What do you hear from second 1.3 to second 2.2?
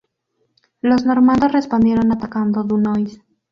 respondieron